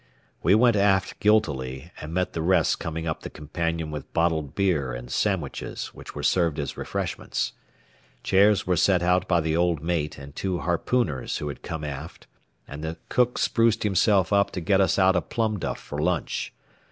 [0.41, 4.93] We went aft guiltily, and met the rest coming up the companion with bottled beer
[4.93, 7.53] and sandwiches which were served as refreshments.
[8.23, 12.25] Chairs were set out by the old mate and two harpooners who had come aft,
[12.67, 16.51] and the cook spruced himself up to get us out a plum duff for lunch.